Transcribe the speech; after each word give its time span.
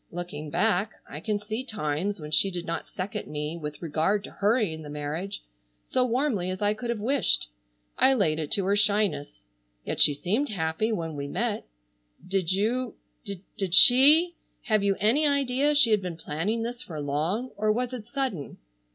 "Looking 0.11 0.49
back 0.49 0.93
I 1.07 1.19
can 1.19 1.37
see 1.37 1.63
times 1.63 2.19
when 2.19 2.31
she 2.31 2.49
did 2.49 2.65
not 2.65 2.87
second 2.87 3.27
me 3.27 3.55
with 3.55 3.83
regard 3.83 4.23
to 4.23 4.31
hurrying 4.31 4.81
the 4.81 4.89
marriage, 4.89 5.43
so 5.83 6.03
warmly 6.03 6.49
as 6.49 6.59
I 6.59 6.73
could 6.73 6.89
have 6.89 6.97
wished. 6.99 7.49
I 7.99 8.15
laid 8.15 8.39
it 8.39 8.49
to 8.53 8.65
her 8.65 8.75
shyness. 8.75 9.45
Yet 9.85 10.01
she 10.01 10.15
seemed 10.15 10.49
happy 10.49 10.91
when 10.91 11.15
we 11.15 11.27
met. 11.27 11.67
Did 12.27 12.51
you—did 12.51 13.75
she—have 13.75 14.81
you 14.83 14.95
any 14.99 15.27
idea 15.27 15.75
she 15.75 15.91
had 15.91 16.01
been 16.01 16.17
planning 16.17 16.63
this 16.63 16.81
for 16.81 16.99
long, 16.99 17.51
or 17.55 17.71
was 17.71 17.93
it 17.93 18.07
sudden?" 18.07 18.57